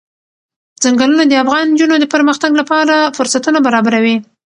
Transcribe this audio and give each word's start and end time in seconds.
ځنګلونه 0.83 1.23
د 1.27 1.33
افغان 1.43 1.65
نجونو 1.73 1.95
د 1.99 2.05
پرمختګ 2.13 2.51
لپاره 2.61 2.95
فرصتونه 3.17 3.59
برابروي. 3.67 4.15